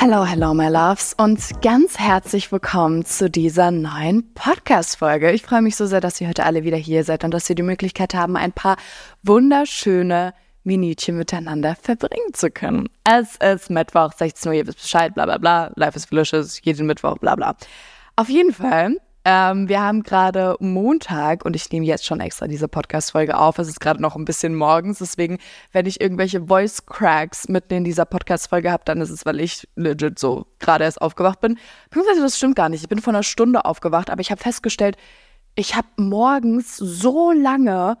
[0.00, 5.32] Hello, hello, my loves und ganz herzlich willkommen zu dieser neuen Podcast-Folge.
[5.32, 7.56] Ich freue mich so sehr, dass ihr heute alle wieder hier seid und dass wir
[7.56, 8.76] die Möglichkeit haben, ein paar
[9.24, 12.88] wunderschöne Minütchen miteinander verbringen zu können.
[13.02, 16.86] Es ist Mittwoch, 16 Uhr, ihr wisst Bescheid, bla bla bla, Life is Delicious, jeden
[16.86, 17.56] Mittwoch, bla bla.
[18.14, 18.98] Auf jeden Fall
[19.30, 23.58] ähm, wir haben gerade Montag und ich nehme jetzt schon extra diese Podcast-Folge auf.
[23.58, 25.36] Es ist gerade noch ein bisschen morgens, deswegen,
[25.70, 30.18] wenn ich irgendwelche Voice-Cracks mitten in dieser Podcast-Folge habe, dann ist es, weil ich legit
[30.18, 31.58] so gerade erst aufgewacht bin.
[31.90, 32.80] Beziehungsweise das stimmt gar nicht.
[32.80, 34.96] Ich bin vor einer Stunde aufgewacht, aber ich habe festgestellt,
[35.56, 37.98] ich habe morgens so lange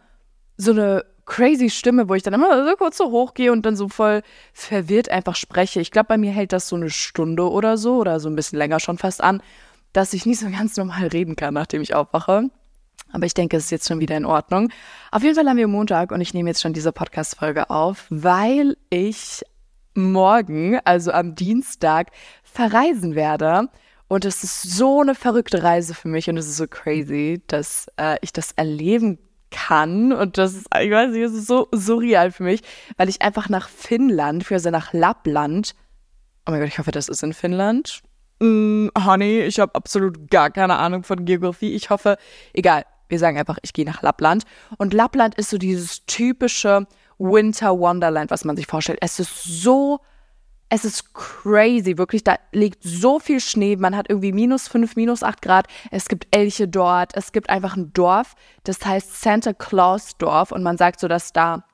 [0.56, 3.90] so eine crazy Stimme, wo ich dann immer so kurz so hochgehe und dann so
[3.90, 4.22] voll
[4.54, 5.78] verwirrt einfach spreche.
[5.82, 8.58] Ich glaube, bei mir hält das so eine Stunde oder so oder so ein bisschen
[8.58, 9.42] länger schon fast an
[9.92, 12.50] dass ich nicht so ganz normal reden kann, nachdem ich aufwache.
[13.12, 14.70] Aber ich denke, es ist jetzt schon wieder in Ordnung.
[15.10, 18.76] Auf jeden Fall haben wir Montag und ich nehme jetzt schon diese Podcast-Folge auf, weil
[18.90, 19.42] ich
[19.94, 22.10] morgen, also am Dienstag,
[22.42, 23.68] verreisen werde.
[24.08, 27.88] Und es ist so eine verrückte Reise für mich und es ist so crazy, dass
[27.98, 29.18] äh, ich das erleben
[29.50, 30.12] kann.
[30.12, 32.62] Und das ist, ich weiß nicht, es ist so surreal für mich,
[32.96, 35.74] weil ich einfach nach Finnland, also nach Lappland,
[36.46, 38.02] oh mein Gott, ich hoffe, das ist in Finnland
[38.40, 41.74] mm, Honey, ich habe absolut gar keine Ahnung von Geografie.
[41.74, 42.16] Ich hoffe,
[42.52, 44.44] egal, wir sagen einfach, ich gehe nach Lappland.
[44.76, 46.86] Und Lappland ist so dieses typische
[47.18, 48.98] Winter Wonderland, was man sich vorstellt.
[49.02, 50.00] Es ist so,
[50.68, 52.22] es ist crazy, wirklich.
[52.24, 53.76] Da liegt so viel Schnee.
[53.76, 55.66] Man hat irgendwie minus fünf, minus acht Grad.
[55.90, 57.16] Es gibt Elche dort.
[57.16, 60.52] Es gibt einfach ein Dorf, das heißt Santa Claus Dorf.
[60.52, 61.64] Und man sagt so, dass da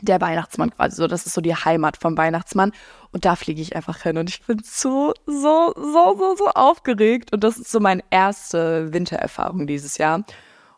[0.00, 2.72] der Weihnachtsmann quasi so, das ist so die Heimat vom Weihnachtsmann.
[3.12, 7.32] Und da fliege ich einfach hin und ich bin so, so, so, so, so aufgeregt.
[7.32, 10.24] Und das ist so meine erste Wintererfahrung dieses Jahr.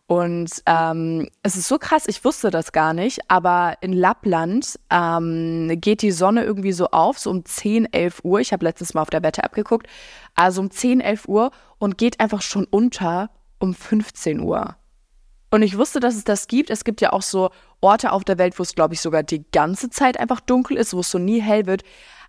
[0.06, 5.80] Und ähm, es ist so krass, ich wusste das gar nicht, aber in Lappland ähm,
[5.80, 8.40] geht die Sonne irgendwie so auf, so um 10, 11 Uhr.
[8.40, 9.86] Ich habe letztes Mal auf der Wette abgeguckt.
[10.34, 14.76] Also um 10, 11 Uhr und geht einfach schon unter um 15 Uhr.
[15.54, 16.68] Und ich wusste, dass es das gibt.
[16.68, 17.50] Es gibt ja auch so
[17.80, 20.94] Orte auf der Welt, wo es, glaube ich, sogar die ganze Zeit einfach dunkel ist,
[20.94, 21.84] wo es so nie hell wird.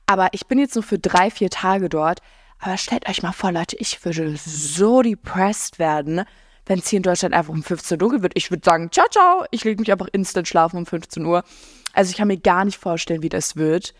[0.05, 2.19] Aber ich bin jetzt nur für drei, vier Tage dort.
[2.59, 6.21] Aber stellt euch mal vor, Leute, ich würde so depressed werden,
[6.67, 8.33] wenn es hier in Deutschland einfach um 15 Uhr dunkel wird.
[8.35, 11.43] Ich würde sagen, ciao, ciao, ich lege mich einfach instant schlafen um 15 Uhr.
[11.93, 13.95] Also ich kann mir gar nicht vorstellen, wie das wird,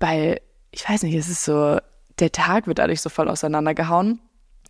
[0.00, 0.40] weil,
[0.70, 1.78] ich weiß nicht, es ist so,
[2.20, 4.18] der Tag wird dadurch so voll auseinandergehauen.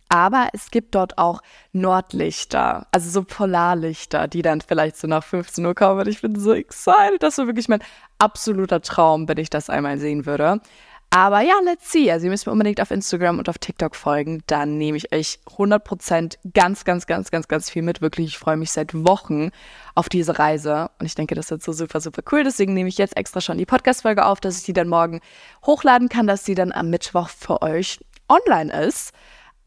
[0.09, 1.41] Aber es gibt dort auch
[1.73, 6.01] Nordlichter, also so Polarlichter, die dann vielleicht so nach 15 Uhr kommen.
[6.01, 7.21] Und ich bin so excited.
[7.21, 7.83] Das wäre wirklich mein
[8.19, 10.61] absoluter Traum, wenn ich das einmal sehen würde.
[11.09, 12.11] Aber ja, let's see.
[12.11, 14.43] Also ihr müsst mir unbedingt auf Instagram und auf TikTok folgen.
[14.47, 18.01] Dann nehme ich euch 100% ganz, ganz, ganz, ganz, ganz viel mit.
[18.01, 19.51] Wirklich, ich freue mich seit Wochen
[19.95, 20.89] auf diese Reise.
[20.99, 22.43] Und ich denke, das wird so super, super cool.
[22.43, 25.21] Deswegen nehme ich jetzt extra schon die Podcast-Folge auf, dass ich die dann morgen
[25.65, 29.13] hochladen kann, dass sie dann am Mittwoch für euch online ist.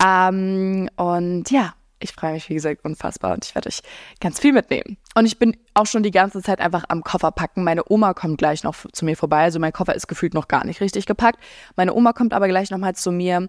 [0.03, 3.83] Ähm, und ja, ich freue mich, wie gesagt, unfassbar und ich werde euch
[4.21, 4.97] ganz viel mitnehmen.
[5.15, 7.63] Und ich bin auch schon die ganze Zeit einfach am Koffer packen.
[7.63, 9.43] Meine Oma kommt gleich noch zu mir vorbei.
[9.43, 11.39] Also mein Koffer ist gefühlt noch gar nicht richtig gepackt.
[11.77, 13.49] Meine Oma kommt aber gleich nochmal zu mir,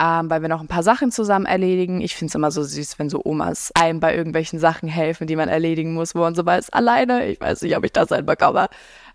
[0.00, 2.00] ähm, weil wir noch ein paar Sachen zusammen erledigen.
[2.00, 5.36] Ich finde es immer so süß, wenn so Omas einem bei irgendwelchen Sachen helfen, die
[5.36, 8.68] man erledigen muss, wo man so weiß, alleine, ich weiß nicht, ob ich das hinbekomme.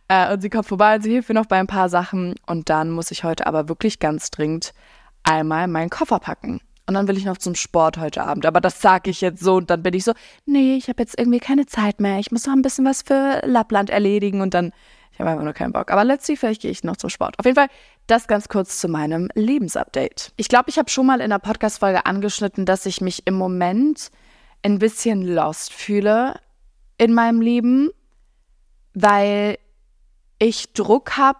[0.07, 2.35] Äh, und sie kommt vorbei und sie hilft mir noch bei ein paar Sachen.
[2.45, 4.73] Und dann muss ich heute aber wirklich ganz dringend
[5.23, 6.61] einmal meinen Koffer packen.
[6.87, 8.45] Und dann will ich noch zum Sport heute Abend.
[8.45, 10.13] Aber das sage ich jetzt so und dann bin ich so,
[10.45, 12.17] nee, ich habe jetzt irgendwie keine Zeit mehr.
[12.19, 14.71] Ich muss noch ein bisschen was für Lappland erledigen und dann,
[15.11, 15.91] ich habe einfach nur keinen Bock.
[15.91, 17.37] Aber letztlich vielleicht gehe ich noch zum Sport.
[17.39, 17.67] Auf jeden Fall
[18.07, 20.31] das ganz kurz zu meinem Lebensupdate.
[20.37, 24.09] Ich glaube, ich habe schon mal in der Podcast-Folge angeschnitten, dass ich mich im Moment
[24.63, 26.39] ein bisschen lost fühle
[26.97, 27.89] in meinem Leben,
[28.93, 29.57] weil
[30.39, 31.39] ich Druck habe,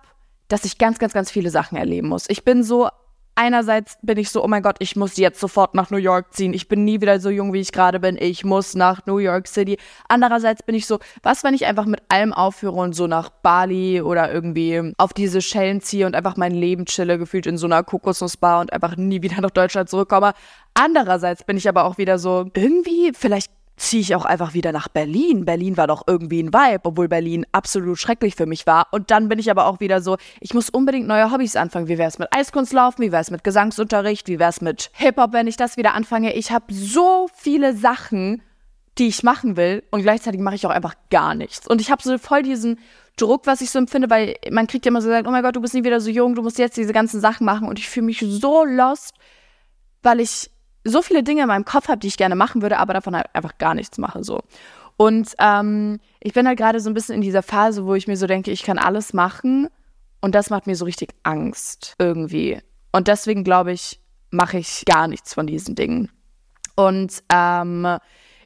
[0.50, 2.26] dass ich ganz, ganz, ganz viele Sachen erleben muss.
[2.30, 2.90] Ich bin so
[3.38, 6.54] einerseits bin ich so, oh mein Gott, ich muss jetzt sofort nach New York ziehen.
[6.54, 8.18] Ich bin nie wieder so jung, wie ich gerade bin.
[8.20, 9.78] Ich muss nach New York City.
[10.10, 14.02] Andererseits bin ich so, was, wenn ich einfach mit allem aufhöre und so nach Bali
[14.02, 17.84] oder irgendwie auf diese Schellen ziehe und einfach mein Leben chille, gefühlt in so einer
[17.84, 20.34] Kokosnussbar und einfach nie wieder nach Deutschland zurückkomme.
[20.74, 24.88] Andererseits bin ich aber auch wieder so, irgendwie, vielleicht ziehe ich auch einfach wieder nach
[24.88, 25.46] Berlin.
[25.46, 28.88] Berlin war doch irgendwie ein Vibe, obwohl Berlin absolut schrecklich für mich war.
[28.92, 31.88] Und dann bin ich aber auch wieder so, ich muss unbedingt neue Hobbys anfangen.
[31.88, 33.06] Wie wäre es mit Eiskunstlaufen?
[33.06, 34.28] Wie wäre es mit Gesangsunterricht?
[34.28, 36.34] Wie wäre es mit Hip-Hop, wenn ich das wieder anfange?
[36.34, 38.42] Ich habe so viele Sachen,
[38.98, 41.68] die ich machen will und gleichzeitig mache ich auch einfach gar nichts.
[41.68, 42.80] Und ich habe so voll diesen
[43.16, 45.56] Druck, was ich so empfinde, weil man kriegt ja immer so gesagt, oh mein Gott,
[45.56, 47.88] du bist nie wieder so jung, du musst jetzt diese ganzen Sachen machen und ich
[47.88, 49.14] fühle mich so lost,
[50.02, 50.50] weil ich
[50.88, 53.28] so viele Dinge in meinem Kopf habe, die ich gerne machen würde, aber davon halt
[53.34, 54.42] einfach gar nichts mache so.
[54.98, 58.18] Und ähm, ich bin halt gerade so ein bisschen in dieser Phase, wo ich mir
[58.18, 59.70] so denke, ich kann alles machen
[60.22, 62.60] und das macht mir so richtig Angst irgendwie.
[62.92, 64.00] Und deswegen glaube ich,
[64.32, 66.10] mache ich gar nichts von diesen Dingen.
[66.76, 67.98] Und ähm,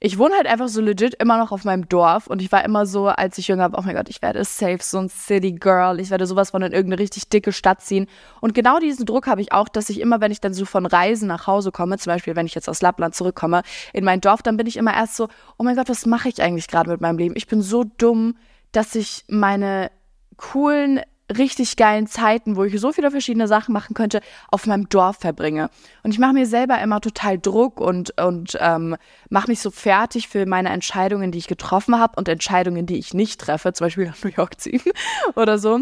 [0.03, 2.87] ich wohne halt einfach so legit immer noch auf meinem Dorf und ich war immer
[2.87, 5.99] so, als ich jünger war, oh mein Gott, ich werde safe so ein City Girl,
[5.99, 8.07] ich werde sowas von in irgendeine richtig dicke Stadt ziehen.
[8.41, 10.87] Und genau diesen Druck habe ich auch, dass ich immer, wenn ich dann so von
[10.87, 13.61] Reisen nach Hause komme, zum Beispiel, wenn ich jetzt aus Lappland zurückkomme,
[13.93, 15.27] in mein Dorf, dann bin ich immer erst so,
[15.59, 17.35] oh mein Gott, was mache ich eigentlich gerade mit meinem Leben?
[17.37, 18.37] Ich bin so dumm,
[18.71, 19.91] dass ich meine
[20.35, 21.01] coolen
[21.37, 25.69] richtig geilen Zeiten, wo ich so viele verschiedene Sachen machen könnte, auf meinem Dorf verbringe.
[26.03, 28.95] Und ich mache mir selber immer total Druck und, und ähm,
[29.29, 33.13] mache mich so fertig für meine Entscheidungen, die ich getroffen habe und Entscheidungen, die ich
[33.13, 34.81] nicht treffe, zum Beispiel nach New York ziehen
[35.35, 35.81] oder so.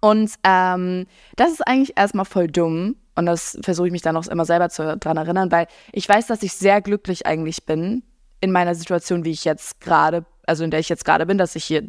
[0.00, 1.06] Und ähm,
[1.36, 2.96] das ist eigentlich erstmal voll dumm.
[3.14, 6.26] Und das versuche ich mich dann auch immer selber zu, dran erinnern, weil ich weiß,
[6.26, 8.02] dass ich sehr glücklich eigentlich bin
[8.40, 11.56] in meiner Situation, wie ich jetzt gerade, also in der ich jetzt gerade bin, dass
[11.56, 11.82] ich hier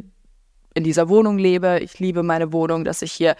[0.78, 1.80] in dieser Wohnung lebe.
[1.82, 3.36] Ich liebe meine Wohnung, dass ich hier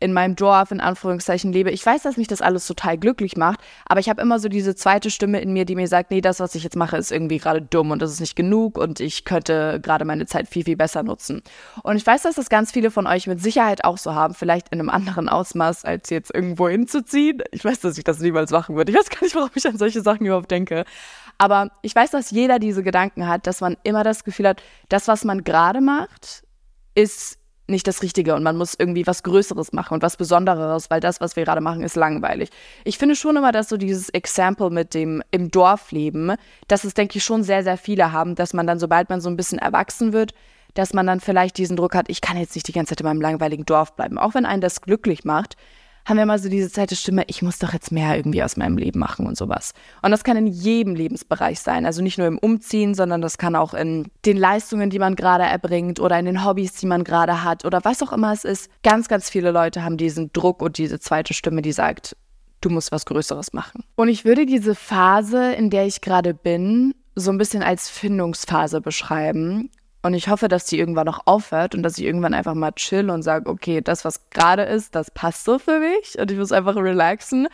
[0.00, 1.70] in meinem Dorf in Anführungszeichen lebe.
[1.70, 4.74] Ich weiß, dass mich das alles total glücklich macht, aber ich habe immer so diese
[4.74, 7.38] zweite Stimme in mir, die mir sagt, nee, das, was ich jetzt mache, ist irgendwie
[7.38, 10.76] gerade dumm und das ist nicht genug und ich könnte gerade meine Zeit viel, viel
[10.76, 11.42] besser nutzen.
[11.82, 14.68] Und ich weiß, dass das ganz viele von euch mit Sicherheit auch so haben, vielleicht
[14.70, 17.42] in einem anderen Ausmaß, als jetzt irgendwo hinzuziehen.
[17.52, 18.92] Ich weiß, dass ich das niemals machen würde.
[18.92, 20.84] Ich weiß gar nicht, warum ich an solche Sachen überhaupt denke.
[21.38, 25.08] Aber ich weiß, dass jeder diese Gedanken hat, dass man immer das Gefühl hat, das,
[25.08, 26.43] was man gerade macht,
[26.94, 31.00] ist nicht das Richtige und man muss irgendwie was Größeres machen und was Besonderes, weil
[31.00, 32.50] das, was wir gerade machen, ist langweilig.
[32.84, 36.34] Ich finde schon immer, dass so dieses Example mit dem im Dorf leben,
[36.68, 39.30] dass es, denke ich, schon sehr, sehr viele haben, dass man dann, sobald man so
[39.30, 40.34] ein bisschen erwachsen wird,
[40.74, 43.06] dass man dann vielleicht diesen Druck hat, ich kann jetzt nicht die ganze Zeit in
[43.06, 45.56] meinem langweiligen Dorf bleiben, auch wenn einen das glücklich macht
[46.06, 48.76] haben wir immer so diese zweite Stimme, ich muss doch jetzt mehr irgendwie aus meinem
[48.76, 49.72] Leben machen und sowas.
[50.02, 51.86] Und das kann in jedem Lebensbereich sein.
[51.86, 55.44] Also nicht nur im Umziehen, sondern das kann auch in den Leistungen, die man gerade
[55.44, 58.70] erbringt oder in den Hobbys, die man gerade hat oder was auch immer es ist.
[58.82, 62.16] Ganz, ganz viele Leute haben diesen Druck und diese zweite Stimme, die sagt,
[62.60, 63.84] du musst was Größeres machen.
[63.96, 68.80] Und ich würde diese Phase, in der ich gerade bin, so ein bisschen als Findungsphase
[68.80, 69.70] beschreiben.
[70.04, 73.08] Und ich hoffe, dass die irgendwann noch aufhört und dass ich irgendwann einfach mal chill
[73.08, 76.52] und sage, okay, das, was gerade ist, das passt so für mich und ich muss
[76.52, 77.48] einfach relaxen.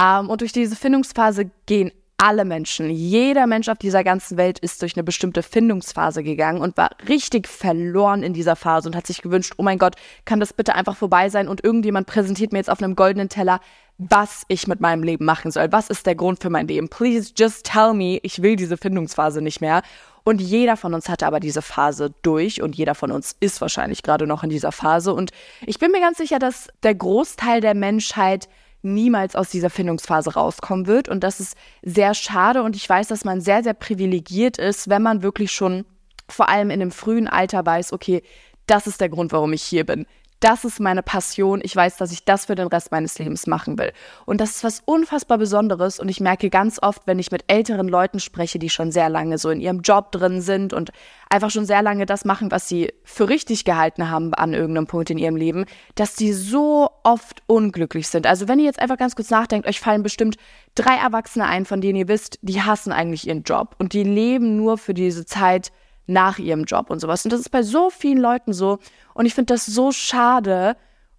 [0.00, 4.80] Ähm, und durch diese Findungsphase gehen alle Menschen, jeder Mensch auf dieser ganzen Welt ist
[4.80, 9.20] durch eine bestimmte Findungsphase gegangen und war richtig verloren in dieser Phase und hat sich
[9.20, 12.70] gewünscht, oh mein Gott, kann das bitte einfach vorbei sein und irgendjemand präsentiert mir jetzt
[12.70, 13.60] auf einem goldenen Teller,
[13.98, 15.70] was ich mit meinem Leben machen soll.
[15.72, 16.88] Was ist der Grund für mein Leben?
[16.88, 19.82] Please just tell me, ich will diese Findungsphase nicht mehr.
[20.24, 24.02] Und jeder von uns hatte aber diese Phase durch und jeder von uns ist wahrscheinlich
[24.02, 25.14] gerade noch in dieser Phase.
[25.14, 25.30] Und
[25.66, 28.48] ich bin mir ganz sicher, dass der Großteil der Menschheit
[28.82, 31.08] niemals aus dieser Findungsphase rauskommen wird.
[31.08, 32.62] Und das ist sehr schade.
[32.62, 35.84] Und ich weiß, dass man sehr, sehr privilegiert ist, wenn man wirklich schon
[36.28, 38.22] vor allem in einem frühen Alter weiß, okay,
[38.66, 40.06] das ist der Grund, warum ich hier bin
[40.42, 41.60] das ist meine Passion.
[41.62, 43.92] Ich weiß, dass ich das für den Rest meines Lebens machen will.
[44.26, 46.00] Und das ist was unfassbar Besonderes.
[46.00, 49.38] Und ich merke ganz oft, wenn ich mit älteren Leuten spreche, die schon sehr lange
[49.38, 50.90] so in ihrem Job drin sind und
[51.30, 55.10] einfach schon sehr lange das machen, was sie für richtig gehalten haben an irgendeinem Punkt
[55.10, 58.26] in ihrem Leben, dass die so oft unglücklich sind.
[58.26, 60.36] Also wenn ihr jetzt einfach ganz kurz nachdenkt, euch fallen bestimmt
[60.74, 64.56] drei Erwachsene ein, von denen ihr wisst, die hassen eigentlich ihren Job und die leben
[64.56, 65.70] nur für diese Zeit,
[66.06, 67.24] nach ihrem Job und sowas.
[67.24, 68.78] Und das ist bei so vielen Leuten so.
[69.14, 70.76] Und ich finde das so schade.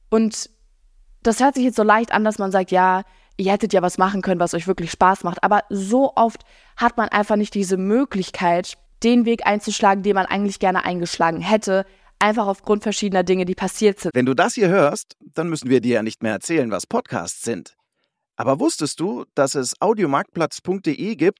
[0.09, 0.49] Und
[1.23, 3.03] das hört sich jetzt so leicht an, dass man sagt, ja,
[3.37, 5.43] ihr hättet ja was machen können, was euch wirklich Spaß macht.
[5.43, 6.43] Aber so oft
[6.77, 11.85] hat man einfach nicht diese Möglichkeit, den Weg einzuschlagen, den man eigentlich gerne eingeschlagen hätte,
[12.19, 14.15] einfach aufgrund verschiedener Dinge, die passiert sind.
[14.15, 17.41] Wenn du das hier hörst, dann müssen wir dir ja nicht mehr erzählen, was Podcasts
[17.41, 17.75] sind.
[18.35, 21.39] Aber wusstest du, dass es audiomarktplatz.de gibt,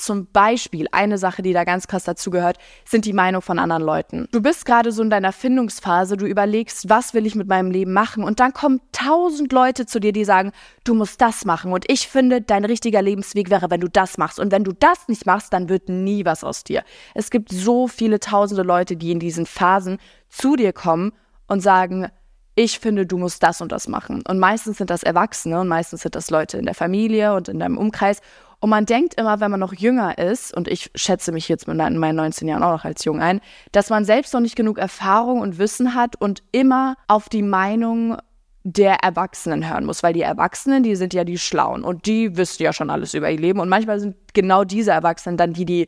[0.00, 3.82] Zum Beispiel eine Sache, die da ganz krass dazu gehört, sind die Meinung von anderen
[3.82, 4.28] Leuten.
[4.32, 7.92] Du bist gerade so in deiner Findungsphase, du überlegst, was will ich mit meinem Leben
[7.92, 10.52] machen und dann kommen tausend Leute zu dir, die sagen,
[10.84, 14.40] du musst das machen und ich finde, dein richtiger Lebensweg wäre, wenn du das machst
[14.40, 16.82] und wenn du das nicht machst, dann wird nie was aus dir.
[17.14, 19.98] Es gibt so viele tausende Leute, die in diesen Phasen
[20.30, 21.12] zu dir kommen
[21.46, 22.08] und sagen,
[22.54, 24.22] ich finde, du musst das und das machen.
[24.26, 27.58] Und meistens sind das Erwachsene und meistens sind das Leute in der Familie und in
[27.58, 28.20] deinem Umkreis.
[28.60, 31.76] Und man denkt immer, wenn man noch jünger ist, und ich schätze mich jetzt mit
[31.76, 33.40] meinen 19 Jahren auch noch als jung ein,
[33.72, 38.18] dass man selbst noch nicht genug Erfahrung und Wissen hat und immer auf die Meinung
[38.62, 42.62] der Erwachsenen hören muss, weil die Erwachsenen, die sind ja die Schlauen und die wissen
[42.62, 43.60] ja schon alles über ihr Leben.
[43.60, 45.86] Und manchmal sind genau diese Erwachsenen dann die, die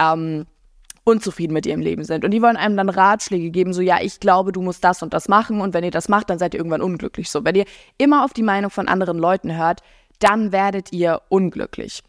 [0.00, 0.46] ähm,
[1.04, 2.24] unzufrieden mit ihrem Leben sind.
[2.24, 5.12] Und die wollen einem dann Ratschläge geben, so ja, ich glaube, du musst das und
[5.12, 5.60] das machen.
[5.60, 7.28] Und wenn ihr das macht, dann seid ihr irgendwann unglücklich.
[7.28, 7.64] So, wenn ihr
[7.98, 9.80] immer auf die Meinung von anderen Leuten hört,
[10.22, 12.02] dann werdet ihr unglücklich.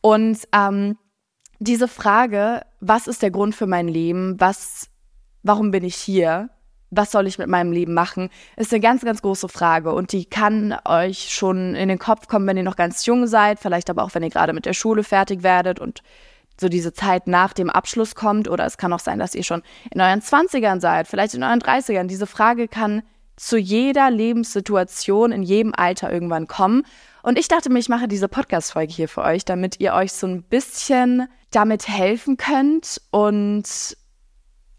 [0.00, 0.96] Und ähm,
[1.58, 4.88] diese Frage, was ist der Grund für mein Leben, was,
[5.42, 6.50] warum bin ich hier,
[6.90, 10.24] was soll ich mit meinem Leben machen, ist eine ganz, ganz große Frage und die
[10.24, 14.02] kann euch schon in den Kopf kommen, wenn ihr noch ganz jung seid, vielleicht aber
[14.02, 16.02] auch, wenn ihr gerade mit der Schule fertig werdet und
[16.60, 19.62] so diese Zeit nach dem Abschluss kommt oder es kann auch sein, dass ihr schon
[19.92, 22.06] in euren 20ern seid, vielleicht in euren 30ern.
[22.06, 23.02] Diese Frage kann
[23.36, 26.84] zu jeder Lebenssituation in jedem Alter irgendwann kommen.
[27.22, 30.26] Und ich dachte mir, ich mache diese Podcast-Folge hier für euch, damit ihr euch so
[30.26, 33.96] ein bisschen damit helfen könnt und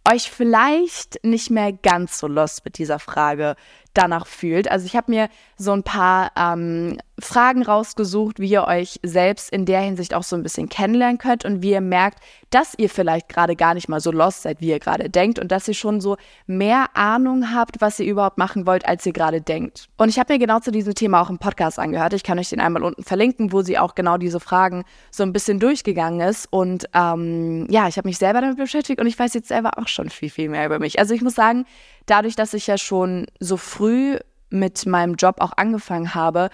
[0.09, 3.55] euch vielleicht nicht mehr ganz so lost mit dieser Frage
[3.93, 4.69] danach fühlt.
[4.69, 9.65] Also ich habe mir so ein paar ähm, Fragen rausgesucht, wie ihr euch selbst in
[9.65, 13.29] der Hinsicht auch so ein bisschen kennenlernen könnt und wie ihr merkt, dass ihr vielleicht
[13.29, 16.01] gerade gar nicht mal so lost seid, wie ihr gerade denkt und dass ihr schon
[16.01, 19.87] so mehr Ahnung habt, was ihr überhaupt machen wollt, als ihr gerade denkt.
[19.97, 22.13] Und ich habe mir genau zu diesem Thema auch einen Podcast angehört.
[22.13, 25.33] Ich kann euch den einmal unten verlinken, wo sie auch genau diese Fragen so ein
[25.33, 26.47] bisschen durchgegangen ist.
[26.51, 29.87] Und ähm, ja, ich habe mich selber damit beschäftigt und ich weiß jetzt selber auch
[29.87, 30.99] schon viel, viel mehr über mich.
[30.99, 31.65] Also ich muss sagen,
[32.05, 34.17] dadurch, dass ich ja schon so früh
[34.49, 36.49] mit meinem Job auch angefangen habe,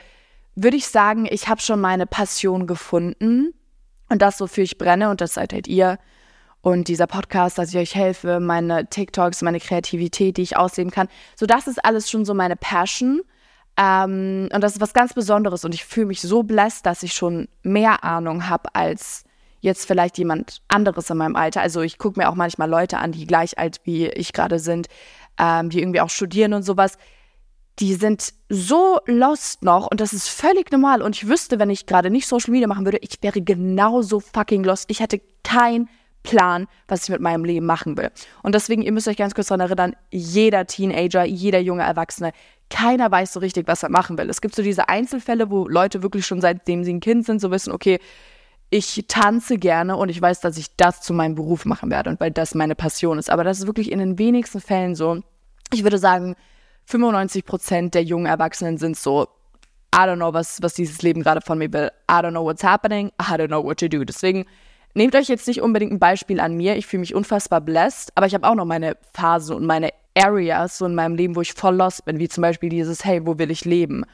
[0.57, 3.53] würde ich sagen, ich habe schon meine Passion gefunden
[4.09, 5.99] und das, wofür ich brenne und das seid halt ihr
[6.61, 11.07] und dieser Podcast, dass ich euch helfe, meine TikToks, meine Kreativität, die ich ausleben kann.
[11.35, 13.21] So, das ist alles schon so meine Passion.
[13.77, 17.13] Ähm, und das ist was ganz Besonderes und ich fühle mich so blessed, dass ich
[17.13, 19.23] schon mehr Ahnung habe als
[19.59, 21.61] jetzt vielleicht jemand anderes in meinem Alter.
[21.61, 24.87] Also ich gucke mir auch manchmal Leute an, die gleich alt wie ich gerade sind,
[25.37, 26.97] ähm, die irgendwie auch studieren und sowas,
[27.79, 31.01] die sind so lost noch und das ist völlig normal.
[31.01, 34.63] Und ich wüsste, wenn ich gerade nicht Social Media machen würde, ich wäre genauso fucking
[34.63, 34.89] lost.
[34.89, 35.87] Ich hätte keinen
[36.23, 38.11] Plan, was ich mit meinem Leben machen will.
[38.43, 42.33] Und deswegen, ihr müsst euch ganz kurz daran erinnern, jeder Teenager, jeder junge Erwachsene,
[42.69, 44.29] keiner weiß so richtig, was er machen will.
[44.29, 47.51] Es gibt so diese Einzelfälle, wo Leute wirklich schon seitdem sie ein Kind sind, so
[47.51, 47.99] wissen, okay,
[48.69, 52.19] ich tanze gerne und ich weiß, dass ich das zu meinem Beruf machen werde und
[52.19, 53.29] weil das meine Passion ist.
[53.29, 55.21] Aber das ist wirklich in den wenigsten Fällen so.
[55.71, 56.35] Ich würde sagen,
[56.87, 59.27] 95 Prozent der jungen Erwachsenen sind so,
[59.93, 61.91] I don't know, was, was dieses Leben gerade von mir will.
[62.09, 63.11] I don't know what's happening.
[63.21, 64.03] I don't know what to do.
[64.03, 64.45] Deswegen
[64.93, 66.75] nehmt euch jetzt nicht unbedingt ein Beispiel an mir.
[66.75, 70.77] Ich fühle mich unfassbar blessed, aber ich habe auch noch meine Phasen und meine Areas
[70.77, 73.37] so in meinem Leben, wo ich voll lost bin, wie zum Beispiel dieses, hey, wo
[73.37, 74.05] will ich leben?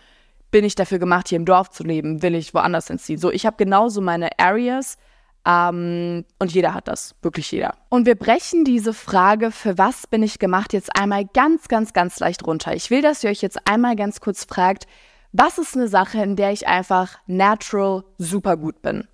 [0.54, 2.22] bin ich dafür gemacht, hier im Dorf zu leben?
[2.22, 3.20] Will ich woanders hinziehen?
[3.20, 4.98] So, ich habe genauso meine Areas
[5.46, 7.76] ähm, und jeder hat das, wirklich jeder.
[7.90, 12.20] Und wir brechen diese Frage, für was bin ich gemacht, jetzt einmal ganz, ganz, ganz
[12.20, 12.74] leicht runter.
[12.74, 14.88] Ich will, dass ihr euch jetzt einmal ganz kurz fragt,
[15.34, 19.08] was ist eine Sache, in der ich einfach natural super gut bin?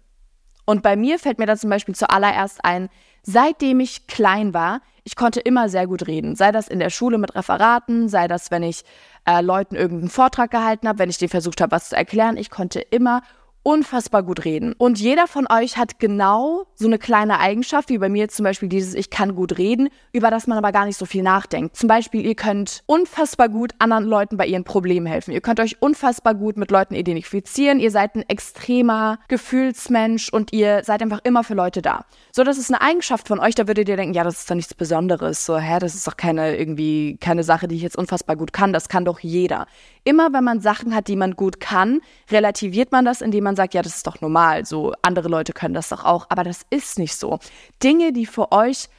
[0.66, 2.90] Und bei mir fällt mir da zum Beispiel zuallererst ein,
[3.24, 6.36] seitdem ich klein war, ich konnte immer sehr gut reden.
[6.36, 8.84] Sei das in der Schule mit Referaten, sei das, wenn ich
[9.26, 12.38] äh, Leuten irgendeinen Vortrag gehalten habe, wenn ich denen versucht habe, was zu erklären.
[12.38, 13.24] Ich konnte immer
[13.64, 14.74] unfassbar gut reden.
[14.78, 18.70] Und jeder von euch hat genau so eine kleine Eigenschaft, wie bei mir zum Beispiel
[18.70, 21.76] dieses Ich kann gut reden, über das man aber gar nicht so viel nachdenkt.
[21.76, 25.32] Zum Beispiel, ihr könnt unfassbar gut anderen Leuten bei ihren Problemen helfen.
[25.32, 27.80] Ihr könnt euch unfassbar gut mit Leuten identifizieren.
[27.80, 32.06] Ihr seid ein extremer Gefühlsmensch und ihr seid einfach immer für Leute da.
[32.32, 34.56] So, das ist eine Eigenschaft von euch, da würdet ihr denken, ja, das ist doch
[34.56, 35.46] nichts Besonderes.
[35.46, 38.74] So, hä, das ist doch keine irgendwie, keine Sache, die ich jetzt unfassbar gut kann.
[38.74, 39.68] Das kann doch jeder.
[40.04, 42.02] Immer wenn man Sachen hat, die man gut kann,
[42.32, 45.74] relativiert man das, indem man sagt, ja, das ist doch normal, so andere Leute können
[45.74, 47.40] das doch auch, aber das ist nicht so.
[47.84, 48.90] Dinge, die für euch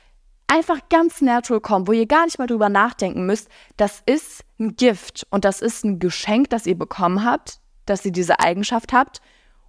[0.46, 4.74] einfach ganz natural kommen, wo ihr gar nicht mal drüber nachdenken müsst, das ist ein
[4.76, 9.20] Gift und das ist ein Geschenk, das ihr bekommen habt, dass ihr diese Eigenschaft habt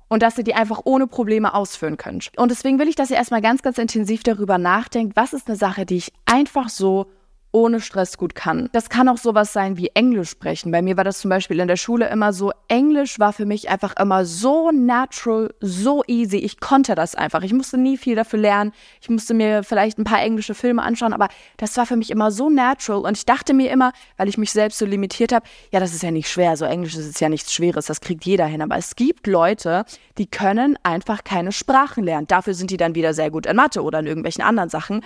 [0.09, 2.31] und dass ihr die einfach ohne Probleme ausführen könnt.
[2.35, 5.55] Und deswegen will ich, dass ihr erstmal ganz, ganz intensiv darüber nachdenkt, was ist eine
[5.55, 7.05] Sache, die ich einfach so
[7.51, 8.69] ohne Stress gut kann.
[8.71, 10.71] Das kann auch sowas sein wie Englisch sprechen.
[10.71, 13.69] Bei mir war das zum Beispiel in der Schule immer so, Englisch war für mich
[13.69, 16.37] einfach immer so natural, so easy.
[16.37, 17.43] Ich konnte das einfach.
[17.43, 18.71] Ich musste nie viel dafür lernen.
[19.01, 21.27] Ich musste mir vielleicht ein paar englische Filme anschauen, aber
[21.57, 23.01] das war für mich immer so natural.
[23.01, 26.03] Und ich dachte mir immer, weil ich mich selbst so limitiert habe, ja, das ist
[26.03, 26.55] ja nicht schwer.
[26.55, 28.61] So Englisch ist ja nichts Schweres, das kriegt jeder hin.
[28.61, 29.83] Aber es gibt Leute,
[30.17, 32.27] die können einfach keine Sprachen lernen.
[32.27, 35.03] Dafür sind die dann wieder sehr gut in Mathe oder in irgendwelchen anderen Sachen.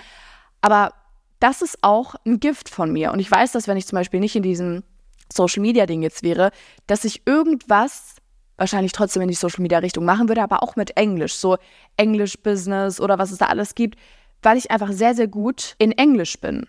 [0.60, 0.92] Aber
[1.40, 3.12] das ist auch ein Gift von mir.
[3.12, 4.82] Und ich weiß, dass wenn ich zum Beispiel nicht in diesem
[5.32, 6.50] Social Media Ding jetzt wäre,
[6.86, 8.16] dass ich irgendwas
[8.56, 11.58] wahrscheinlich trotzdem in die Social Media Richtung machen würde, aber auch mit Englisch, so
[11.96, 13.98] Englisch Business oder was es da alles gibt,
[14.42, 16.66] weil ich einfach sehr, sehr gut in Englisch bin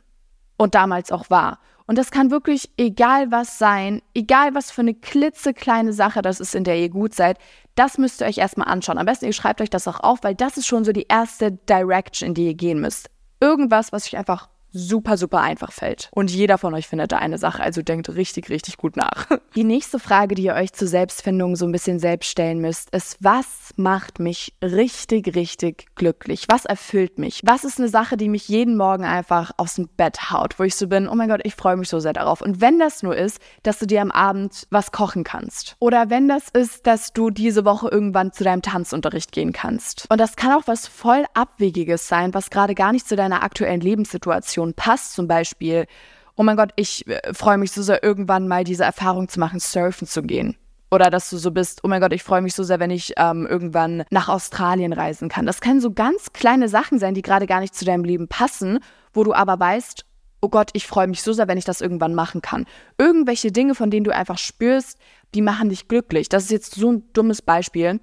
[0.58, 1.60] und damals auch war.
[1.86, 6.54] Und das kann wirklich egal was sein, egal was für eine klitzekleine Sache das ist,
[6.54, 7.38] in der ihr gut seid.
[7.76, 8.98] Das müsst ihr euch erstmal anschauen.
[8.98, 11.54] Am besten ihr schreibt euch das auch auf, weil das ist schon so die erste
[11.54, 13.10] Direction, in die ihr gehen müsst.
[13.40, 16.10] Irgendwas, was euch einfach super, super einfach fällt.
[16.12, 19.27] Und jeder von euch findet da eine Sache, also denkt richtig, richtig gut nach.
[19.55, 23.17] Die nächste Frage, die ihr euch zur Selbstfindung so ein bisschen selbst stellen müsst, ist,
[23.19, 26.46] was macht mich richtig, richtig glücklich?
[26.48, 27.41] Was erfüllt mich?
[27.43, 30.75] Was ist eine Sache, die mich jeden Morgen einfach aus dem Bett haut, wo ich
[30.75, 32.41] so bin, oh mein Gott, ich freue mich so sehr darauf.
[32.41, 35.75] Und wenn das nur ist, dass du dir am Abend was kochen kannst.
[35.79, 40.05] Oder wenn das ist, dass du diese Woche irgendwann zu deinem Tanzunterricht gehen kannst.
[40.10, 43.81] Und das kann auch was voll Abwegiges sein, was gerade gar nicht zu deiner aktuellen
[43.81, 45.86] Lebenssituation Situation passt, zum Beispiel,
[46.36, 49.60] oh mein Gott, ich äh, freue mich so sehr, irgendwann mal diese Erfahrung zu machen,
[49.60, 50.56] surfen zu gehen.
[50.90, 53.14] Oder dass du so bist, oh mein Gott, ich freue mich so sehr, wenn ich
[53.18, 55.46] ähm, irgendwann nach Australien reisen kann.
[55.46, 58.80] Das können so ganz kleine Sachen sein, die gerade gar nicht zu deinem Leben passen,
[59.14, 60.06] wo du aber weißt,
[60.40, 62.66] oh Gott, ich freue mich so sehr, wenn ich das irgendwann machen kann.
[62.98, 64.98] Irgendwelche Dinge, von denen du einfach spürst,
[65.34, 66.30] die machen dich glücklich.
[66.30, 68.00] Das ist jetzt so ein dummes Beispiel.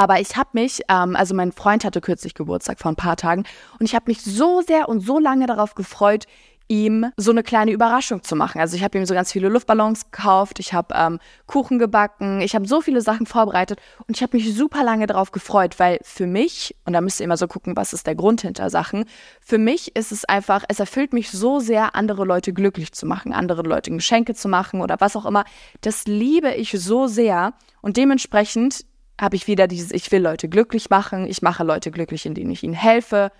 [0.00, 3.42] Aber ich habe mich, ähm, also mein Freund hatte kürzlich Geburtstag vor ein paar Tagen
[3.80, 6.26] und ich habe mich so sehr und so lange darauf gefreut,
[6.68, 8.60] ihm so eine kleine Überraschung zu machen.
[8.60, 12.54] Also ich habe ihm so ganz viele Luftballons gekauft, ich habe ähm, Kuchen gebacken, ich
[12.54, 16.26] habe so viele Sachen vorbereitet und ich habe mich super lange darauf gefreut, weil für
[16.26, 19.04] mich, und da müsst ihr immer so gucken, was ist der Grund hinter Sachen,
[19.40, 23.32] für mich ist es einfach, es erfüllt mich so sehr, andere Leute glücklich zu machen,
[23.32, 25.44] andere Leute Geschenke zu machen oder was auch immer.
[25.80, 28.84] Das liebe ich so sehr und dementsprechend
[29.20, 32.62] habe ich wieder dieses, ich will Leute glücklich machen, ich mache Leute glücklich, indem ich
[32.62, 33.32] ihnen helfe.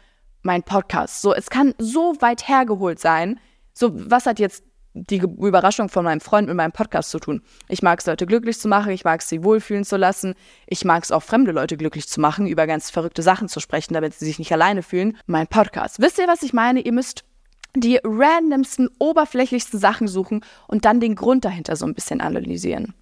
[0.42, 1.20] Mein Podcast.
[1.20, 3.40] So, es kann so weit hergeholt sein.
[3.74, 7.42] So, was hat jetzt die Überraschung von meinem Freund mit meinem Podcast zu tun?
[7.68, 10.34] Ich mag es, Leute glücklich zu machen, ich mag es, sie wohlfühlen zu lassen.
[10.66, 13.94] Ich mag es auch, fremde Leute glücklich zu machen, über ganz verrückte Sachen zu sprechen,
[13.94, 15.16] damit sie sich nicht alleine fühlen.
[15.26, 16.00] Mein Podcast.
[16.00, 16.80] Wisst ihr, was ich meine?
[16.80, 17.24] Ihr müsst
[17.76, 22.94] die randomsten, oberflächlichsten Sachen suchen und dann den Grund dahinter so ein bisschen analysieren.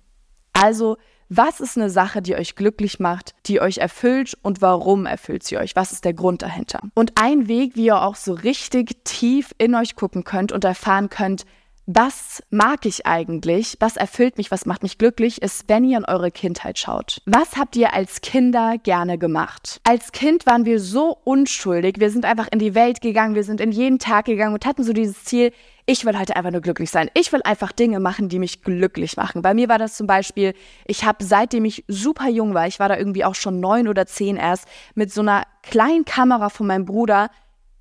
[0.53, 0.97] Also,
[1.29, 5.59] was ist eine Sache, die euch glücklich macht, die euch erfüllt und warum erfüllt sie
[5.59, 5.75] euch?
[5.75, 6.81] Was ist der Grund dahinter?
[6.95, 11.11] Und ein Weg, wie ihr auch so richtig tief in euch gucken könnt und erfahren
[11.11, 11.45] könnt,
[11.89, 13.77] was mag ich eigentlich?
[13.79, 14.51] Was erfüllt mich?
[14.51, 15.41] Was macht mich glücklich?
[15.41, 17.23] Ist, wenn ihr in eure Kindheit schaut.
[17.27, 19.81] Was habt ihr als Kinder gerne gemacht?
[19.85, 22.01] Als Kind waren wir so unschuldig.
[22.01, 23.37] Wir sind einfach in die Welt gegangen.
[23.37, 25.53] Wir sind in jeden Tag gegangen und hatten so dieses Ziel,
[25.87, 27.09] ich will heute einfach nur glücklich sein.
[27.15, 29.41] Ich will einfach Dinge machen, die mich glücklich machen.
[29.43, 30.53] Bei mir war das zum Beispiel,
[30.85, 34.07] ich habe seitdem ich super jung war, ich war da irgendwie auch schon neun oder
[34.07, 37.31] zehn erst, mit so einer kleinen Kamera von meinem Bruder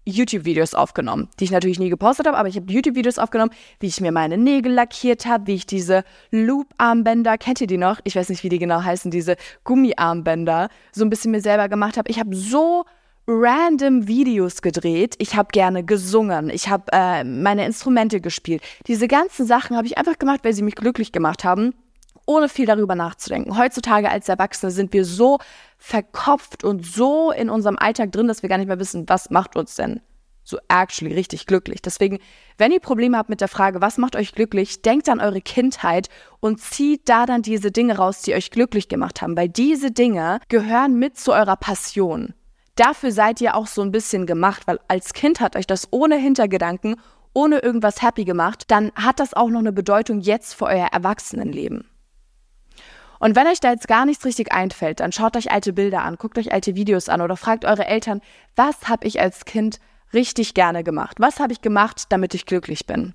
[0.08, 4.00] YouTube-Videos aufgenommen, die ich natürlich nie gepostet habe, aber ich habe YouTube-Videos aufgenommen, wie ich
[4.02, 8.00] mir meine Nägel lackiert habe, wie ich diese Loop-Armbänder, kennt ihr die noch?
[8.04, 11.98] Ich weiß nicht, wie die genau heißen, diese Gummiarmbänder, so ein bisschen mir selber gemacht
[11.98, 12.12] habe.
[12.12, 12.86] Ich habe so
[13.28, 15.16] random Videos gedreht.
[15.18, 16.50] Ich habe gerne gesungen.
[16.50, 18.62] Ich habe äh, meine Instrumente gespielt.
[18.88, 21.74] Diese ganzen Sachen habe ich einfach gemacht, weil sie mich glücklich gemacht haben,
[22.26, 23.58] ohne viel darüber nachzudenken.
[23.58, 25.40] Heutzutage als Erwachsene sind wir so
[25.78, 29.56] verkopft und so in unserem Alltag drin, dass wir gar nicht mehr wissen, was macht
[29.56, 30.02] uns denn
[30.48, 31.82] so actually richtig glücklich.
[31.82, 32.20] Deswegen,
[32.60, 36.10] wenn ihr Probleme habt mit der Frage, was macht euch glücklich, denkt an eure Kindheit
[36.40, 40.40] und zieht da dann diese Dinge raus, die euch glücklich gemacht haben, weil diese Dinge
[40.48, 42.36] gehören mit zu eurer Passion
[42.76, 46.18] dafür seid ihr auch so ein bisschen gemacht, weil als Kind hat euch das ohne
[46.18, 46.96] Hintergedanken,
[47.34, 51.90] ohne irgendwas happy gemacht, dann hat das auch noch eine Bedeutung jetzt für euer Erwachsenenleben.
[53.20, 56.18] Und wenn euch da jetzt gar nichts richtig einfällt, dann schaut euch alte Bilder an,
[56.18, 58.22] guckt euch alte Videos an oder fragt eure Eltern,
[58.56, 59.80] was habe ich als Kind
[60.14, 61.18] richtig gerne gemacht?
[61.20, 63.14] Was habe ich gemacht, damit ich glücklich bin?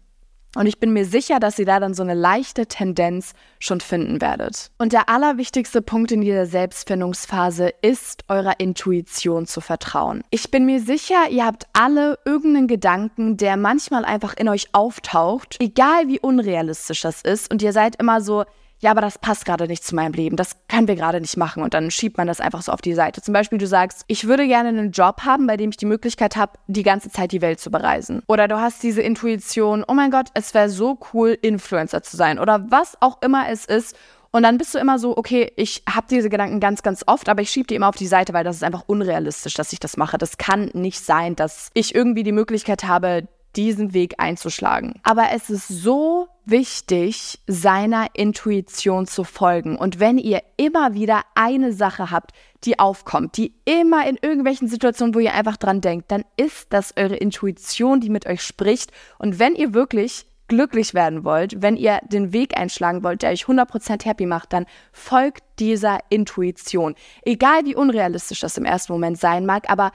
[0.57, 4.21] Und ich bin mir sicher, dass ihr da dann so eine leichte Tendenz schon finden
[4.21, 4.71] werdet.
[4.79, 10.25] Und der allerwichtigste Punkt in dieser Selbstfindungsphase ist, eurer Intuition zu vertrauen.
[10.31, 15.57] Ich bin mir sicher, ihr habt alle irgendeinen Gedanken, der manchmal einfach in euch auftaucht,
[15.61, 17.51] egal wie unrealistisch das ist.
[17.51, 18.45] Und ihr seid immer so,
[18.81, 21.63] ja, aber das passt gerade nicht zu meinem Leben, das können wir gerade nicht machen
[21.63, 23.21] und dann schiebt man das einfach so auf die Seite.
[23.21, 26.37] Zum Beispiel, du sagst, ich würde gerne einen Job haben, bei dem ich die Möglichkeit
[26.37, 28.23] habe, die ganze Zeit die Welt zu bereisen.
[28.27, 32.39] Oder du hast diese Intuition, oh mein Gott, es wäre so cool, Influencer zu sein
[32.39, 33.97] oder was auch immer es ist.
[34.33, 37.43] Und dann bist du immer so, okay, ich habe diese Gedanken ganz, ganz oft, aber
[37.43, 39.97] ich schiebe die immer auf die Seite, weil das ist einfach unrealistisch, dass ich das
[39.97, 40.19] mache.
[40.19, 45.01] Das kann nicht sein, dass ich irgendwie die Möglichkeit habe, diesen Weg einzuschlagen.
[45.03, 49.77] Aber es ist so wichtig, seiner Intuition zu folgen.
[49.77, 52.33] Und wenn ihr immer wieder eine Sache habt,
[52.65, 56.97] die aufkommt, die immer in irgendwelchen Situationen, wo ihr einfach dran denkt, dann ist das
[56.97, 58.91] eure Intuition, die mit euch spricht.
[59.19, 63.45] Und wenn ihr wirklich glücklich werden wollt, wenn ihr den Weg einschlagen wollt, der euch
[63.45, 66.97] 100% happy macht, dann folgt dieser Intuition.
[67.23, 69.93] Egal wie unrealistisch das im ersten Moment sein mag, aber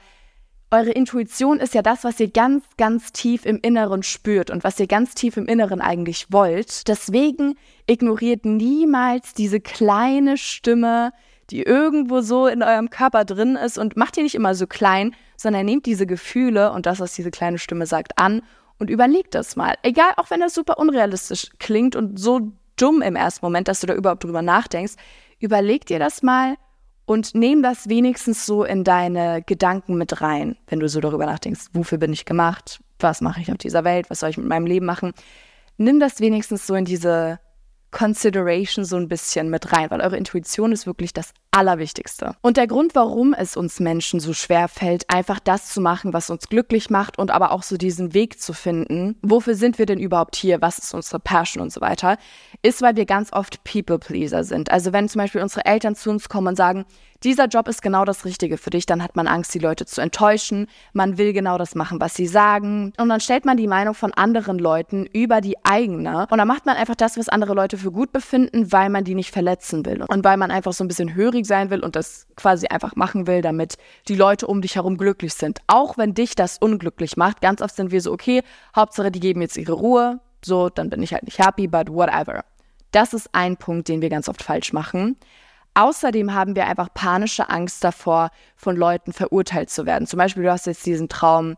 [0.76, 4.78] eure Intuition ist ja das, was ihr ganz, ganz tief im Inneren spürt und was
[4.78, 6.86] ihr ganz tief im Inneren eigentlich wollt.
[6.88, 7.54] Deswegen
[7.86, 11.12] ignoriert niemals diese kleine Stimme,
[11.48, 15.14] die irgendwo so in eurem Körper drin ist und macht die nicht immer so klein,
[15.38, 18.42] sondern nehmt diese Gefühle und das, was diese kleine Stimme sagt, an
[18.78, 19.76] und überlegt das mal.
[19.82, 23.86] Egal, auch wenn das super unrealistisch klingt und so dumm im ersten Moment, dass du
[23.86, 24.94] da überhaupt drüber nachdenkst,
[25.40, 26.56] überleg dir das mal
[27.06, 31.68] und nehm das wenigstens so in deine Gedanken mit rein, wenn du so darüber nachdenkst,
[31.72, 34.66] wofür bin ich gemacht, was mache ich auf dieser Welt, was soll ich mit meinem
[34.66, 35.12] Leben machen.
[35.78, 37.38] Nimm das wenigstens so in diese
[37.90, 42.36] Consideration so ein bisschen mit rein, weil eure Intuition ist wirklich das Allerwichtigste.
[42.42, 46.28] Und der Grund, warum es uns Menschen so schwer fällt, einfach das zu machen, was
[46.28, 49.98] uns glücklich macht und aber auch so diesen Weg zu finden, wofür sind wir denn
[49.98, 52.18] überhaupt hier, was ist unsere Passion und so weiter,
[52.62, 54.70] ist, weil wir ganz oft People-Pleaser sind.
[54.70, 56.84] Also wenn zum Beispiel unsere Eltern zu uns kommen und sagen,
[57.22, 60.00] dieser Job ist genau das Richtige für dich, dann hat man Angst, die Leute zu
[60.00, 60.66] enttäuschen.
[60.92, 62.92] Man will genau das machen, was sie sagen.
[62.98, 66.26] Und dann stellt man die Meinung von anderen Leuten über die eigene.
[66.30, 69.14] Und dann macht man einfach das, was andere Leute für gut befinden, weil man die
[69.14, 70.02] nicht verletzen will.
[70.08, 73.26] Und weil man einfach so ein bisschen hörig sein will und das quasi einfach machen
[73.26, 73.76] will, damit
[74.08, 75.60] die Leute um dich herum glücklich sind.
[75.66, 77.40] Auch wenn dich das unglücklich macht.
[77.40, 78.42] Ganz oft sind wir so, okay,
[78.74, 80.20] Hauptsache, die geben jetzt ihre Ruhe.
[80.44, 82.44] So, dann bin ich halt nicht happy, but whatever.
[82.92, 85.16] Das ist ein Punkt, den wir ganz oft falsch machen.
[85.76, 90.06] Außerdem haben wir einfach panische Angst davor, von Leuten verurteilt zu werden.
[90.06, 91.56] Zum Beispiel, du hast jetzt diesen Traum,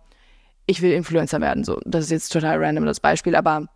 [0.66, 1.62] ich will Influencer werden.
[1.62, 3.68] So, das ist jetzt total random das Beispiel, aber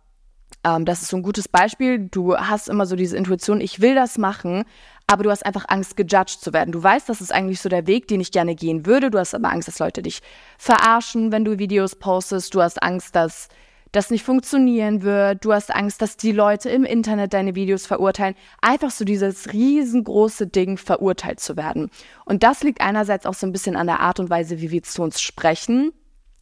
[0.65, 2.09] ähm, das ist so ein gutes Beispiel.
[2.09, 4.65] Du hast immer so diese Intuition, ich will das machen,
[5.07, 6.73] aber du hast einfach Angst, gejudged zu werden.
[6.73, 9.11] Du weißt, das ist eigentlich so der Weg, den ich gerne gehen würde.
[9.11, 10.19] Du hast aber Angst, dass Leute dich
[10.57, 12.53] verarschen, wenn du Videos postest.
[12.53, 13.47] Du hast Angst, dass
[13.93, 15.45] das nicht funktionieren wird.
[15.45, 18.35] Du hast Angst, dass die Leute im Internet deine Videos verurteilen.
[18.61, 21.89] Einfach so dieses riesengroße Ding, verurteilt zu werden.
[22.25, 24.83] Und das liegt einerseits auch so ein bisschen an der Art und Weise, wie wir
[24.83, 25.93] zu uns sprechen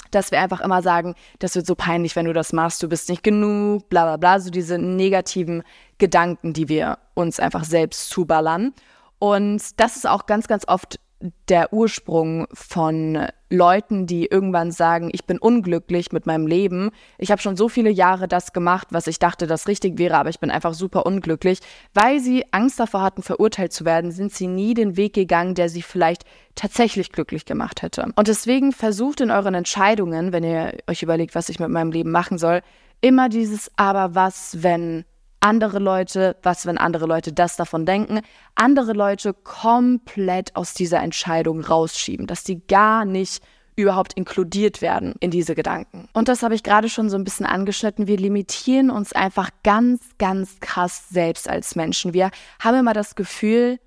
[0.09, 3.07] dass wir einfach immer sagen, das wird so peinlich, wenn du das machst, du bist
[3.07, 5.63] nicht genug, bla bla bla, so diese negativen
[5.99, 8.73] Gedanken, die wir uns einfach selbst zuballern.
[9.19, 10.99] Und das ist auch ganz, ganz oft
[11.47, 16.91] der Ursprung von Leuten, die irgendwann sagen, ich bin unglücklich mit meinem Leben.
[17.17, 20.29] Ich habe schon so viele Jahre das gemacht, was ich dachte, das richtig wäre, aber
[20.29, 21.59] ich bin einfach super unglücklich.
[21.93, 25.69] Weil sie Angst davor hatten, verurteilt zu werden, sind sie nie den Weg gegangen, der
[25.69, 26.23] sie vielleicht
[26.55, 28.07] tatsächlich glücklich gemacht hätte.
[28.15, 32.11] Und deswegen versucht in euren Entscheidungen, wenn ihr euch überlegt, was ich mit meinem Leben
[32.11, 32.61] machen soll,
[33.01, 35.05] immer dieses aber was, wenn
[35.41, 38.21] andere Leute, was wenn andere Leute das davon denken,
[38.55, 43.43] andere Leute komplett aus dieser Entscheidung rausschieben, dass die gar nicht
[43.75, 46.07] überhaupt inkludiert werden in diese Gedanken.
[46.13, 48.07] Und das habe ich gerade schon so ein bisschen angeschnitten.
[48.07, 52.13] Wir limitieren uns einfach ganz, ganz krass selbst als Menschen.
[52.13, 53.79] Wir haben immer das Gefühl,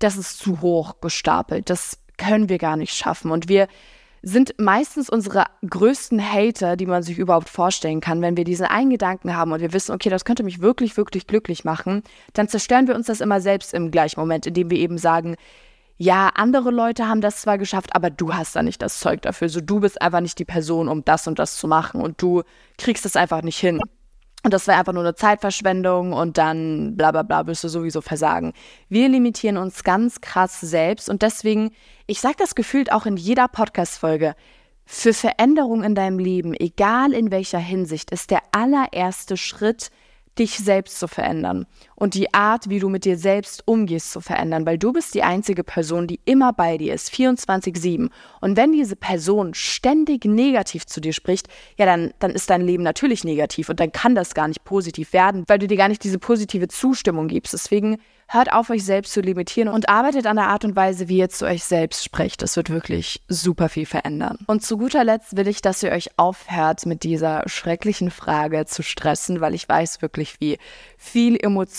[0.00, 1.70] das ist zu hoch gestapelt.
[1.70, 3.30] Das können wir gar nicht schaffen.
[3.30, 3.68] Und wir
[4.22, 8.22] sind meistens unsere größten Hater, die man sich überhaupt vorstellen kann.
[8.22, 11.26] Wenn wir diesen einen Gedanken haben und wir wissen, okay, das könnte mich wirklich, wirklich
[11.26, 12.02] glücklich machen,
[12.32, 15.36] dann zerstören wir uns das immer selbst im gleichen Moment, indem wir eben sagen,
[16.00, 19.48] ja, andere Leute haben das zwar geschafft, aber du hast da nicht das Zeug dafür.
[19.48, 22.42] So, du bist einfach nicht die Person, um das und das zu machen und du
[22.78, 23.80] kriegst es einfach nicht hin.
[24.44, 28.00] Und das wäre einfach nur eine Zeitverschwendung und dann bla bla bla wirst du sowieso
[28.00, 28.52] versagen.
[28.88, 31.72] Wir limitieren uns ganz krass selbst und deswegen,
[32.06, 34.34] ich sage das gefühlt auch in jeder Podcast-Folge,
[34.86, 39.90] für Veränderung in deinem Leben, egal in welcher Hinsicht, ist der allererste Schritt,
[40.38, 41.66] dich selbst zu verändern
[41.98, 45.24] und die Art, wie du mit dir selbst umgehst, zu verändern, weil du bist die
[45.24, 48.10] einzige Person, die immer bei dir ist, 24/7.
[48.40, 52.84] Und wenn diese Person ständig negativ zu dir spricht, ja, dann, dann ist dein Leben
[52.84, 56.04] natürlich negativ und dann kann das gar nicht positiv werden, weil du dir gar nicht
[56.04, 57.52] diese positive Zustimmung gibst.
[57.52, 57.98] Deswegen
[58.30, 61.30] Hört auf, euch selbst zu limitieren und arbeitet an der Art und Weise, wie ihr
[61.30, 62.42] zu euch selbst sprecht.
[62.42, 64.40] Das wird wirklich super viel verändern.
[64.46, 68.82] Und zu guter Letzt will ich, dass ihr euch aufhört, mit dieser schrecklichen Frage zu
[68.82, 70.58] stressen, weil ich weiß wirklich, wie
[70.98, 71.36] viel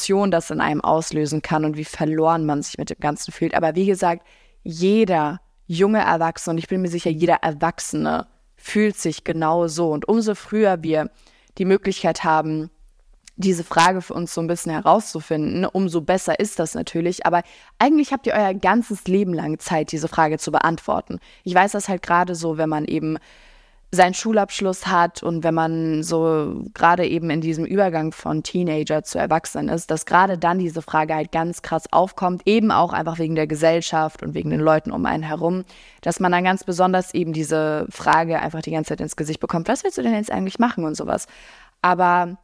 [0.10, 3.54] Emotion das in einem auslösen kann und wie verloren man sich mit dem Ganzen fühlt.
[3.54, 4.26] Aber wie gesagt,
[4.64, 9.92] jeder junge Erwachsene, und ich bin mir sicher, jeder Erwachsene fühlt sich genau so.
[9.92, 11.12] Und umso früher wir
[11.60, 12.72] die Möglichkeit haben,
[13.36, 17.26] diese Frage für uns so ein bisschen herauszufinden, umso besser ist das natürlich.
[17.26, 17.44] Aber
[17.78, 21.20] eigentlich habt ihr euer ganzes Leben lang Zeit, diese Frage zu beantworten.
[21.44, 23.18] Ich weiß das halt gerade so, wenn man eben
[23.92, 29.18] seinen Schulabschluss hat und wenn man so gerade eben in diesem Übergang von Teenager zu
[29.18, 33.34] Erwachsenen ist, dass gerade dann diese Frage halt ganz krass aufkommt, eben auch einfach wegen
[33.34, 35.64] der Gesellschaft und wegen den Leuten um einen herum,
[36.02, 39.68] dass man dann ganz besonders eben diese Frage einfach die ganze Zeit ins Gesicht bekommt,
[39.68, 41.26] was willst du denn jetzt eigentlich machen und sowas.
[41.82, 42.38] Aber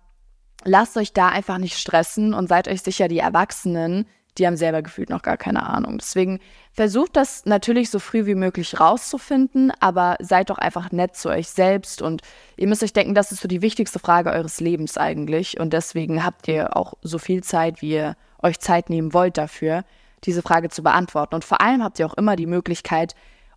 [0.64, 4.82] lasst euch da einfach nicht stressen und seid euch sicher, die Erwachsenen, die haben selber
[4.82, 5.98] gefühlt noch gar keine Ahnung.
[5.98, 6.40] Deswegen
[6.74, 11.50] versucht das natürlich so früh wie möglich rauszufinden, aber seid doch einfach nett zu euch
[11.50, 12.22] selbst und
[12.58, 16.24] ihr müsst euch denken, das ist so die wichtigste Frage eures Lebens eigentlich und deswegen
[16.26, 19.84] habt ihr auch so viel Zeit, wie ihr euch Zeit nehmen wollt dafür,
[20.24, 21.36] diese Frage zu beantworten.
[21.36, 23.16] Und vor allem habt ihr auch immer die Möglichkeit,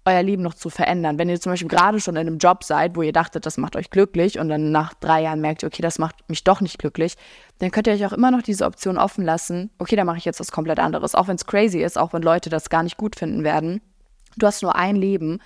[0.08, 1.18] euer Leben noch zu verändern.
[1.18, 3.76] Wenn ihr zum Beispiel gerade schon in einem Job seid, wo ihr dachtet, das macht
[3.76, 6.78] euch glücklich und dann nach drei Jahren merkt ihr, okay, das macht mich doch nicht
[6.78, 7.16] glücklich,
[7.58, 10.24] dann könnt ihr euch auch immer noch diese Option offen lassen, okay, dann mache ich
[10.24, 11.14] jetzt was komplett anderes.
[11.14, 13.80] Auch wenn es crazy ist, auch wenn Leute das gar nicht gut finden werden.
[14.36, 15.40] Du hast nur ein Leben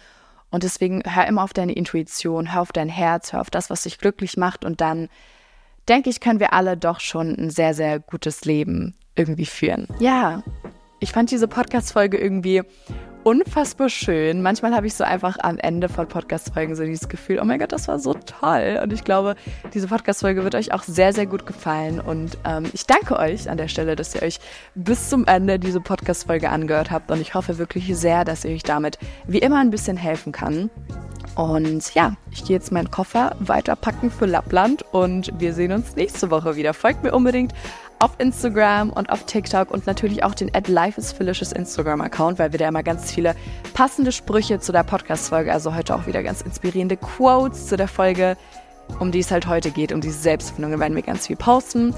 [0.51, 3.83] und deswegen hör immer auf deine Intuition, hör auf dein Herz, hör auf das, was
[3.83, 5.09] dich glücklich macht und dann
[5.89, 9.89] denke ich, können wir alle doch schon ein sehr, sehr gutes Leben irgendwie führen.
[9.99, 10.43] Ja,
[11.01, 12.63] ich fand diese Podcast-Folge irgendwie
[13.25, 14.43] unfassbar schön.
[14.43, 17.73] Manchmal habe ich so einfach am Ende von Podcast-Folgen so dieses Gefühl, oh mein Gott,
[17.73, 18.81] das war so toll.
[18.83, 19.37] Und ich glaube,
[19.75, 22.01] diese Podcast-Folge wird euch auch sehr, sehr gut gefallen.
[22.01, 24.41] Und ähm, ich danke euch an der Stelle, dass ihr euch
[24.75, 27.11] bis zum Ende diese Podcast-Folge angehört habt.
[27.11, 30.71] Und ich hoffe wirklich sehr, dass ich euch damit wie immer ein bisschen helfen kann.
[31.35, 36.31] Und ja, ich gehe jetzt meinen Koffer weiterpacken für Lappland und wir sehen uns nächste
[36.31, 36.75] Woche wieder.
[36.75, 37.55] Folgt mir unbedingt
[37.99, 42.53] auf Instagram und auf TikTok und natürlich auch den at Life is Felicious Instagram-Account, weil
[42.53, 43.35] wir da immer ganz viele
[43.75, 48.37] passende Sprüche zu der Podcast-Folge, also heute auch wieder ganz inspirierende Quotes zu der Folge,
[48.99, 50.73] um die es halt heute geht, um diese Selbstfindung.
[50.73, 51.95] Da werden wir ganz viel posten.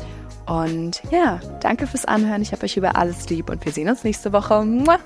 [0.46, 2.42] Und ja, danke fürs Anhören.
[2.42, 4.64] Ich habe euch über alles lieb und wir sehen uns nächste Woche.
[4.64, 4.98] Mua.